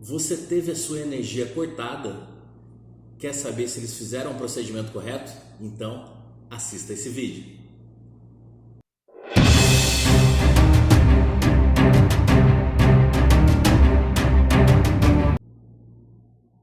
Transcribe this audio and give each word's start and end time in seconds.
Você 0.00 0.36
teve 0.36 0.70
a 0.70 0.76
sua 0.76 1.00
energia 1.00 1.44
cortada? 1.46 2.28
Quer 3.18 3.34
saber 3.34 3.68
se 3.68 3.80
eles 3.80 3.98
fizeram 3.98 4.30
o 4.30 4.38
procedimento 4.38 4.92
correto? 4.92 5.32
Então, 5.60 6.22
assista 6.48 6.92
esse 6.92 7.08
vídeo. 7.08 7.58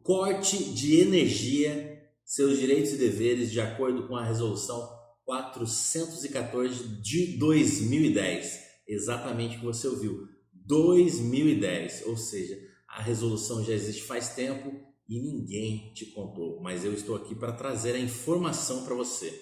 Corte 0.01 0.73
de 0.73 1.01
energia, 1.01 2.09
seus 2.23 2.57
direitos 2.57 2.93
e 2.93 2.97
deveres 2.97 3.51
de 3.51 3.59
acordo 3.59 4.07
com 4.07 4.15
a 4.15 4.23
resolução 4.23 4.89
414 5.25 7.01
de 7.01 7.37
2010. 7.37 8.59
Exatamente 8.87 9.57
o 9.57 9.59
que 9.59 9.65
você 9.65 9.89
ouviu. 9.89 10.25
2010, 10.53 12.03
ou 12.07 12.15
seja, 12.15 12.57
a 12.95 13.01
resolução 13.01 13.63
já 13.63 13.73
existe 13.73 14.03
faz 14.03 14.29
tempo 14.29 14.71
e 15.07 15.19
ninguém 15.19 15.91
te 15.93 16.05
contou, 16.07 16.61
mas 16.61 16.85
eu 16.85 16.93
estou 16.93 17.15
aqui 17.15 17.35
para 17.35 17.51
trazer 17.51 17.93
a 17.93 17.99
informação 17.99 18.85
para 18.85 18.95
você. 18.95 19.37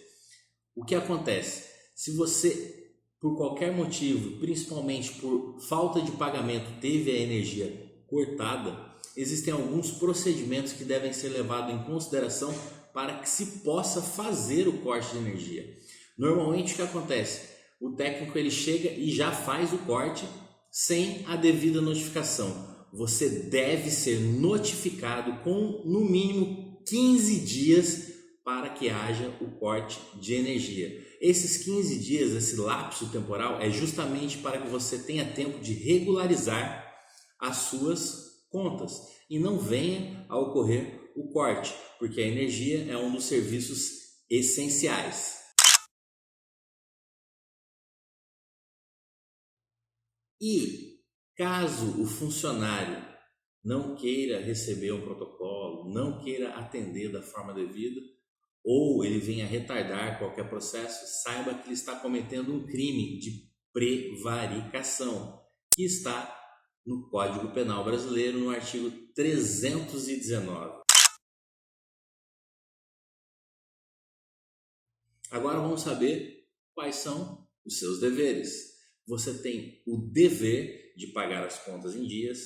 O 0.76 0.84
que 0.84 0.96
acontece? 0.96 1.64
Se 1.96 2.12
você, 2.16 2.92
por 3.22 3.38
qualquer 3.38 3.72
motivo, 3.72 4.40
principalmente 4.40 5.14
por 5.14 5.60
falta 5.70 6.02
de 6.02 6.12
pagamento, 6.14 6.82
teve 6.82 7.12
a 7.12 7.20
energia 7.20 7.94
cortada, 8.08 8.76
existem 9.16 9.54
alguns 9.54 9.92
procedimentos 9.92 10.74
que 10.74 10.84
devem 10.84 11.14
ser 11.14 11.30
levados 11.30 11.76
em 11.76 11.84
consideração 11.84 12.54
para 12.92 13.20
que 13.20 13.30
se 13.30 13.60
possa 13.60 14.02
fazer 14.02 14.68
o 14.68 14.80
corte 14.80 15.12
de 15.12 15.20
energia. 15.20 15.78
Normalmente 16.18 16.74
o 16.74 16.76
que 16.76 16.82
acontece? 16.82 17.54
O 17.80 17.92
técnico 17.92 18.36
ele 18.36 18.52
chega 18.52 18.90
e 18.90 19.12
já 19.12 19.32
faz 19.32 19.72
o 19.72 19.78
corte 19.80 20.26
sem 20.72 21.24
a 21.28 21.36
devida 21.36 21.80
notificação. 21.80 22.73
Você 22.94 23.28
deve 23.28 23.90
ser 23.90 24.20
notificado 24.20 25.44
com 25.44 25.82
no 25.84 26.06
mínimo 26.06 26.80
15 26.86 27.40
dias 27.40 28.14
para 28.44 28.70
que 28.70 28.88
haja 28.88 29.36
o 29.42 29.50
corte 29.58 30.00
de 30.20 30.36
energia. 30.36 31.04
Esses 31.20 31.64
15 31.66 31.98
dias, 32.00 32.32
esse 32.34 32.56
lapso 32.58 33.10
temporal, 33.10 33.60
é 33.60 33.72
justamente 33.72 34.38
para 34.38 34.62
que 34.62 34.68
você 34.68 35.00
tenha 35.00 35.34
tempo 35.34 35.60
de 35.60 35.74
regularizar 35.74 36.86
as 37.40 37.58
suas 37.58 38.44
contas 38.52 38.92
e 39.28 39.40
não 39.40 39.58
venha 39.58 40.24
a 40.30 40.38
ocorrer 40.38 41.12
o 41.16 41.32
corte, 41.32 41.74
porque 41.98 42.22
a 42.22 42.28
energia 42.28 42.86
é 42.92 42.96
um 42.96 43.12
dos 43.12 43.24
serviços 43.24 43.92
essenciais. 44.30 45.40
E 50.40 50.93
caso 51.36 52.02
o 52.02 52.06
funcionário 52.06 53.04
não 53.64 53.96
queira 53.96 54.42
receber 54.42 54.92
um 54.92 55.02
protocolo, 55.02 55.94
não 55.94 56.24
queira 56.24 56.56
atender 56.56 57.12
da 57.12 57.22
forma 57.22 57.54
devida, 57.54 58.02
ou 58.64 59.04
ele 59.04 59.20
venha 59.20 59.46
retardar 59.46 60.20
qualquer 60.20 60.50
processo, 60.50 61.24
saiba 61.24 61.54
que 61.54 61.68
ele 61.68 61.74
está 61.74 62.00
cometendo 62.00 62.54
um 62.54 62.66
crime 62.66 63.20
de 63.20 63.50
prevaricação, 63.72 65.42
que 65.74 65.84
está 65.84 66.40
no 66.86 67.10
Código 67.10 67.54
Penal 67.54 67.84
Brasileiro, 67.84 68.40
no 68.40 68.50
artigo 68.50 68.92
319. 69.14 70.84
Agora 75.32 75.60
vamos 75.60 75.82
saber 75.82 76.46
quais 76.76 76.98
são 76.98 77.48
os 77.66 77.80
seus 77.80 78.00
deveres 78.00 78.74
você 79.08 79.42
tem 79.42 79.82
o 79.86 79.98
dever 80.12 80.83
de 80.96 81.08
pagar 81.08 81.44
as 81.46 81.60
contas 81.60 81.96
em 81.96 82.06
dias, 82.06 82.40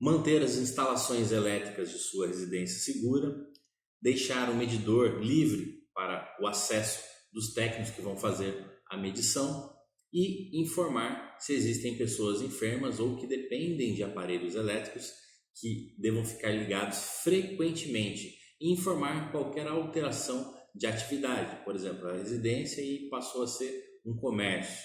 manter 0.00 0.42
as 0.42 0.56
instalações 0.56 1.32
elétricas 1.32 1.90
de 1.90 1.98
sua 1.98 2.26
residência 2.26 2.78
segura, 2.80 3.34
deixar 4.00 4.50
o 4.50 4.54
medidor 4.54 5.22
livre 5.22 5.82
para 5.94 6.36
o 6.40 6.46
acesso 6.46 7.02
dos 7.32 7.54
técnicos 7.54 7.90
que 7.90 8.02
vão 8.02 8.16
fazer 8.16 8.64
a 8.90 8.96
medição 8.96 9.74
e 10.12 10.60
informar 10.60 11.36
se 11.38 11.52
existem 11.52 11.96
pessoas 11.96 12.40
enfermas 12.40 13.00
ou 13.00 13.16
que 13.16 13.26
dependem 13.26 13.94
de 13.94 14.02
aparelhos 14.02 14.54
elétricos 14.54 15.12
que 15.60 15.96
devam 15.98 16.24
ficar 16.24 16.50
ligados 16.50 16.98
frequentemente 17.22 18.34
e 18.60 18.72
informar 18.72 19.32
qualquer 19.32 19.66
alteração 19.66 20.54
de 20.74 20.86
atividade, 20.86 21.64
por 21.64 21.74
exemplo, 21.74 22.06
a 22.08 22.12
residência 22.12 22.82
e 22.82 23.08
passou 23.08 23.42
a 23.42 23.46
ser 23.46 24.00
um 24.04 24.14
comércio. 24.16 24.84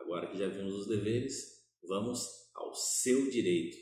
Agora 0.00 0.30
que 0.30 0.38
já 0.38 0.48
vimos 0.48 0.74
os 0.74 0.88
deveres, 0.88 1.53
vamos 1.88 2.20
ao 2.54 2.74
seu 2.74 3.30
direito. 3.30 3.76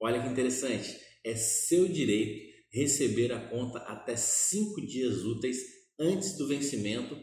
Olha 0.00 0.22
que 0.22 0.28
interessante, 0.28 0.98
é 1.24 1.34
seu 1.34 1.86
direito 1.86 2.50
receber 2.72 3.32
a 3.32 3.48
conta 3.48 3.78
até 3.80 4.16
cinco 4.16 4.80
dias 4.80 5.24
úteis 5.24 5.58
antes 5.98 6.38
do 6.38 6.48
vencimento 6.48 7.14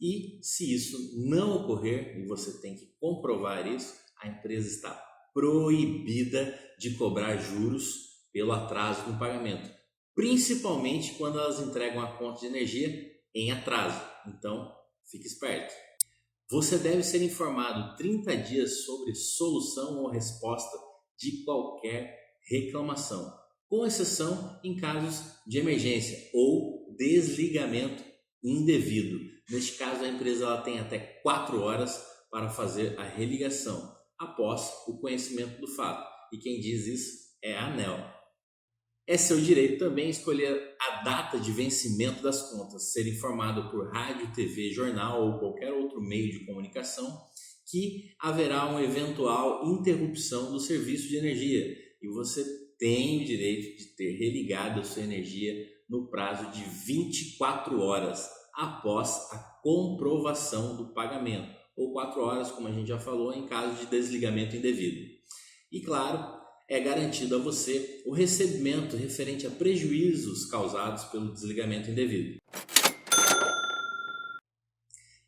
e 0.00 0.38
se 0.42 0.74
isso 0.74 0.96
não 1.28 1.56
ocorrer 1.56 2.18
e 2.18 2.26
você 2.26 2.60
tem 2.60 2.74
que 2.74 2.94
comprovar 2.98 3.66
isso, 3.66 3.94
a 4.18 4.28
empresa 4.28 4.68
está 4.68 4.92
proibida 5.32 6.58
de 6.78 6.94
cobrar 6.94 7.36
juros 7.36 8.10
pelo 8.32 8.52
atraso 8.52 9.10
no 9.10 9.18
pagamento, 9.18 9.70
principalmente 10.14 11.14
quando 11.14 11.38
elas 11.38 11.60
entregam 11.60 12.02
a 12.02 12.16
conta 12.16 12.40
de 12.40 12.46
energia 12.46 13.10
em 13.34 13.50
atraso. 13.50 14.00
Então, 14.26 14.74
fique 15.10 15.26
esperto. 15.26 15.72
Você 16.50 16.78
deve 16.78 17.04
ser 17.04 17.22
informado 17.22 17.96
30 17.96 18.36
dias 18.38 18.84
sobre 18.84 19.14
solução 19.14 20.02
ou 20.02 20.10
resposta 20.10 20.76
de 21.16 21.44
qualquer 21.44 22.18
reclamação, 22.48 23.32
com 23.68 23.86
exceção 23.86 24.58
em 24.64 24.76
casos 24.76 25.22
de 25.46 25.58
emergência 25.58 26.18
ou 26.34 26.92
desligamento 26.96 28.02
indevido. 28.42 29.20
Neste 29.48 29.78
caso, 29.78 30.02
a 30.02 30.08
empresa 30.08 30.44
ela 30.44 30.62
tem 30.62 30.80
até 30.80 30.98
4 31.22 31.60
horas 31.60 32.04
para 32.30 32.50
fazer 32.50 32.98
a 32.98 33.04
religação 33.04 33.96
após 34.18 34.72
o 34.88 34.98
conhecimento 34.98 35.60
do 35.60 35.68
fato. 35.68 36.04
E 36.32 36.38
quem 36.38 36.58
diz 36.58 36.86
isso 36.86 37.16
é 37.42 37.56
a 37.56 37.66
ANEL. 37.66 38.19
É 39.06 39.16
seu 39.16 39.40
direito 39.40 39.78
também 39.78 40.08
escolher 40.08 40.76
a 40.80 41.02
data 41.02 41.38
de 41.38 41.50
vencimento 41.50 42.22
das 42.22 42.50
contas, 42.50 42.92
ser 42.92 43.08
informado 43.08 43.70
por 43.70 43.90
rádio, 43.92 44.32
TV, 44.32 44.70
jornal 44.70 45.26
ou 45.26 45.38
qualquer 45.38 45.72
outro 45.72 46.00
meio 46.00 46.30
de 46.30 46.44
comunicação 46.46 47.06
que 47.70 48.10
haverá 48.18 48.66
uma 48.66 48.82
eventual 48.82 49.64
interrupção 49.64 50.50
do 50.50 50.58
serviço 50.58 51.08
de 51.08 51.16
energia 51.16 51.76
e 52.02 52.08
você 52.08 52.44
tem 52.78 53.22
o 53.22 53.24
direito 53.24 53.76
de 53.76 53.94
ter 53.94 54.16
religado 54.16 54.80
a 54.80 54.84
sua 54.84 55.02
energia 55.02 55.54
no 55.88 56.08
prazo 56.08 56.50
de 56.50 56.62
24 56.62 57.80
horas 57.80 58.28
após 58.54 59.30
a 59.32 59.38
comprovação 59.62 60.76
do 60.76 60.94
pagamento, 60.94 61.54
ou 61.76 61.92
4 61.92 62.20
horas, 62.22 62.50
como 62.50 62.68
a 62.68 62.72
gente 62.72 62.88
já 62.88 62.98
falou, 62.98 63.32
em 63.32 63.46
caso 63.46 63.76
de 63.76 63.86
desligamento 63.86 64.56
indevido. 64.56 65.06
E 65.70 65.80
claro, 65.82 66.39
é 66.70 66.78
garantido 66.78 67.34
a 67.34 67.38
você 67.40 68.00
o 68.06 68.14
recebimento 68.14 68.96
referente 68.96 69.44
a 69.44 69.50
prejuízos 69.50 70.46
causados 70.46 71.02
pelo 71.06 71.32
desligamento 71.32 71.90
indevido. 71.90 72.38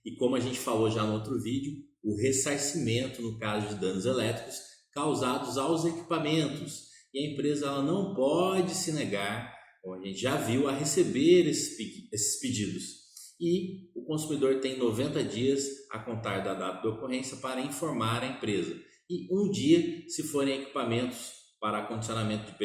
E 0.05 0.15
como 0.17 0.37
a 0.37 0.41
gente 0.41 0.61
falou 0.61 0.89
já 0.89 1.03
no 1.03 1.15
outro 1.15 1.43
vídeo, 1.43 1.83
o 2.01 2.17
ressarcimento 2.17 3.21
no 3.21 3.41
caso 3.41 3.75
de 3.75 3.81
danos 3.81 4.07
elétricos 4.07 4.57
causados 4.93 5.59
aos 5.59 5.85
equipamentos. 5.85 6.93
E 7.13 7.19
a 7.19 7.33
empresa 7.33 7.67
ela 7.67 7.83
não 7.83 8.15
pode 8.15 8.73
se 8.73 8.93
negar, 8.93 9.53
como 9.83 9.97
a 9.97 10.07
gente 10.07 10.21
já 10.21 10.37
viu, 10.37 10.69
a 10.69 10.73
receber 10.73 11.49
esses 11.49 12.41
pedidos. 12.41 13.03
E 13.41 13.91
o 13.97 14.05
consumidor 14.05 14.61
tem 14.61 14.79
90 14.79 15.25
dias 15.25 15.67
a 15.91 15.99
contar 15.99 16.39
da 16.39 16.55
data 16.55 16.83
da 16.83 16.95
ocorrência 16.95 17.37
para 17.39 17.61
informar 17.61 18.23
a 18.23 18.29
empresa 18.29 18.81
e 19.13 19.29
um 19.31 19.51
dia 19.51 20.09
se 20.09 20.23
forem 20.23 20.63
equipamentos 20.63 21.33
para 21.61 21.81
acondicionamento 21.81 22.51
de 22.51 22.59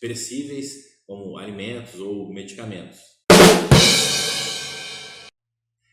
perecíveis, 0.00 0.72
como 1.06 1.36
alimentos 1.36 2.00
ou 2.00 2.32
medicamentos. 2.32 2.98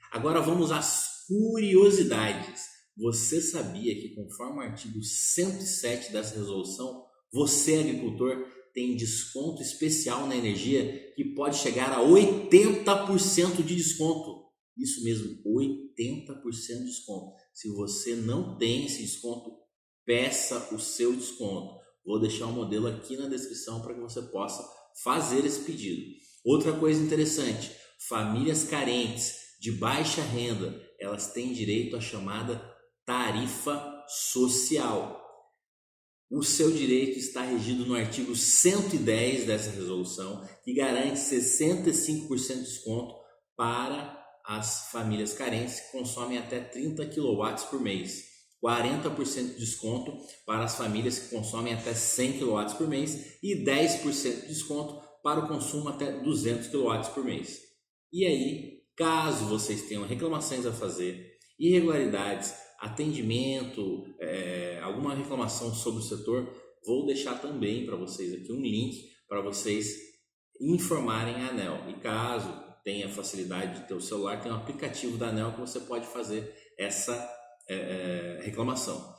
Agora 0.10 0.42
vamos 0.42 0.72
às 0.72 1.26
curiosidades. 1.28 2.62
Você 2.96 3.42
sabia 3.42 3.94
que, 3.94 4.16
conforme 4.16 4.60
o 4.60 4.62
artigo 4.62 5.04
107 5.04 6.14
dessa 6.14 6.36
resolução, 6.36 7.06
você, 7.32 7.80
agricultor, 7.80 8.48
tem 8.74 8.96
desconto 8.96 9.62
especial 9.62 10.26
na 10.26 10.36
energia 10.36 11.14
que 11.16 11.26
pode 11.36 11.58
chegar 11.58 11.92
a 11.92 12.00
80% 12.00 13.64
de 13.64 13.76
desconto? 13.76 14.48
Isso 14.78 15.04
mesmo, 15.04 15.42
80% 15.46 16.80
de 16.80 16.86
desconto. 16.86 17.34
Se 17.54 17.70
você 17.70 18.16
não 18.16 18.58
tem 18.58 18.86
esse 18.86 19.02
desconto, 19.02 19.67
peça 20.08 20.70
o 20.74 20.80
seu 20.80 21.14
desconto. 21.14 21.76
Vou 22.06 22.22
deixar 22.22 22.46
o 22.46 22.50
um 22.50 22.54
modelo 22.54 22.88
aqui 22.88 23.18
na 23.18 23.28
descrição 23.28 23.82
para 23.82 23.94
que 23.94 24.00
você 24.00 24.22
possa 24.22 24.66
fazer 25.04 25.46
esse 25.46 25.60
pedido. 25.60 26.02
Outra 26.46 26.72
coisa 26.72 27.04
interessante, 27.04 27.70
famílias 28.08 28.64
carentes 28.64 29.36
de 29.60 29.74
baixa 29.74 30.22
renda, 30.22 30.82
elas 30.98 31.34
têm 31.34 31.52
direito 31.52 31.98
à 31.98 32.00
chamada 32.00 32.64
tarifa 33.06 34.06
social. 34.08 35.22
O 36.32 36.44
seu 36.44 36.72
direito 36.72 37.20
está 37.20 37.42
regido 37.42 37.86
no 37.86 37.96
artigo 37.96 38.36
110 38.36 39.46
dessa 39.46 39.72
resolução, 39.72 40.48
que 40.64 40.74
garante 40.74 41.20
65% 41.20 42.48
de 42.48 42.64
desconto 42.64 43.14
para 43.56 44.18
as 44.46 44.90
famílias 44.90 45.34
carentes 45.34 45.82
que 45.82 45.92
consomem 45.92 46.38
até 46.38 46.62
30 46.62 47.06
kW 47.08 47.70
por 47.70 47.82
mês. 47.82 48.27
40% 48.64 49.54
de 49.54 49.60
desconto 49.60 50.18
para 50.46 50.64
as 50.64 50.76
famílias 50.76 51.20
que 51.20 51.36
consomem 51.36 51.74
até 51.74 51.94
100 51.94 52.40
kW 52.40 52.76
por 52.78 52.88
mês 52.88 53.38
e 53.44 53.64
10% 53.64 54.42
de 54.42 54.48
desconto 54.48 55.02
para 55.24 55.42
o 55.42 55.48
consumo 55.48 55.90
até 55.90 56.12
200 56.22 56.68
kW 56.68 57.14
por 57.14 57.24
mês. 57.24 57.62
E 58.12 58.26
aí, 58.26 58.82
caso 58.96 59.46
vocês 59.46 59.84
tenham 59.84 60.06
reclamações 60.06 60.66
a 60.66 60.72
fazer, 60.72 61.38
irregularidades, 61.60 62.54
atendimento, 62.80 64.06
é, 64.20 64.80
alguma 64.82 65.14
reclamação 65.14 65.74
sobre 65.74 66.02
o 66.02 66.06
setor, 66.06 66.52
vou 66.86 67.06
deixar 67.06 67.42
também 67.42 67.86
para 67.86 67.96
vocês 67.96 68.34
aqui 68.34 68.52
um 68.52 68.62
link 68.62 69.18
para 69.28 69.42
vocês 69.42 69.96
informarem 70.60 71.36
a 71.36 71.50
ANEL. 71.50 71.90
E 71.90 71.94
caso 71.96 72.48
tenha 72.84 73.10
facilidade 73.10 73.82
de 73.82 73.88
ter 73.88 73.94
o 73.94 74.02
celular, 74.02 74.42
tem 74.42 74.52
um 74.52 74.56
aplicativo 74.56 75.18
da 75.18 75.28
ANEL 75.28 75.52
que 75.52 75.60
você 75.60 75.80
pode 75.82 76.08
fazer 76.08 76.56
essa 76.78 77.14
é, 77.70 78.42
reclamação. 78.44 79.16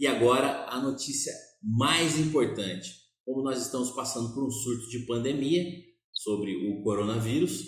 E 0.00 0.06
agora 0.06 0.66
a 0.68 0.80
notícia 0.80 1.32
mais 1.62 2.18
importante. 2.18 2.90
Como 3.24 3.42
nós 3.42 3.60
estamos 3.60 3.90
passando 3.90 4.32
por 4.32 4.46
um 4.46 4.50
surto 4.50 4.88
de 4.88 5.00
pandemia 5.00 5.64
sobre 6.12 6.68
o 6.68 6.80
coronavírus, 6.82 7.64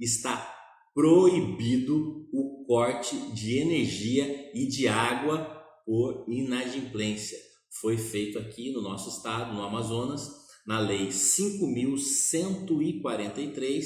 está 0.00 0.52
proibido 0.94 2.26
o 2.32 2.64
corte 2.66 3.14
de 3.32 3.58
energia 3.58 4.50
e 4.54 4.66
de 4.66 4.88
água 4.88 5.54
por 5.84 6.24
inadimplência. 6.28 7.38
Foi 7.80 7.98
feito 7.98 8.38
aqui 8.38 8.72
no 8.72 8.80
nosso 8.80 9.10
estado, 9.10 9.52
no 9.54 9.62
Amazonas, 9.62 10.30
na 10.66 10.80
Lei 10.80 11.08
5.143, 11.08 13.84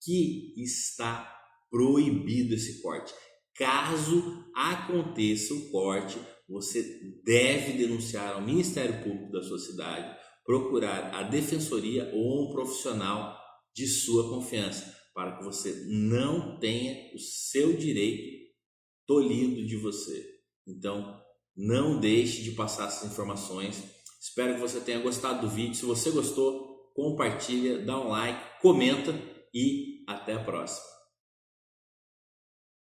que 0.00 0.54
está 0.56 1.39
proibido 1.70 2.54
esse 2.54 2.82
corte. 2.82 3.14
Caso 3.54 4.44
aconteça 4.54 5.54
o 5.54 5.70
corte, 5.70 6.18
você 6.48 6.82
deve 7.24 7.78
denunciar 7.78 8.34
ao 8.34 8.42
Ministério 8.42 9.02
Público 9.02 9.30
da 9.30 9.42
sua 9.42 9.58
cidade, 9.58 10.18
procurar 10.44 11.14
a 11.14 11.22
defensoria 11.22 12.10
ou 12.12 12.48
um 12.48 12.52
profissional 12.52 13.38
de 13.74 13.86
sua 13.86 14.28
confiança 14.28 14.98
para 15.14 15.36
que 15.36 15.44
você 15.44 15.86
não 15.88 16.58
tenha 16.58 17.14
o 17.14 17.18
seu 17.18 17.76
direito 17.76 18.40
tolhido 19.06 19.66
de 19.66 19.76
você. 19.76 20.24
Então, 20.66 21.20
não 21.56 22.00
deixe 22.00 22.42
de 22.42 22.52
passar 22.52 22.88
essas 22.88 23.10
informações. 23.10 23.82
Espero 24.20 24.54
que 24.54 24.60
você 24.60 24.80
tenha 24.80 25.00
gostado 25.00 25.42
do 25.42 25.52
vídeo. 25.52 25.74
Se 25.74 25.84
você 25.84 26.10
gostou, 26.10 26.90
compartilha, 26.94 27.84
dá 27.84 28.00
um 28.00 28.08
like, 28.08 28.60
comenta 28.60 29.12
e 29.52 30.04
até 30.06 30.34
a 30.34 30.44
próxima. 30.44 30.99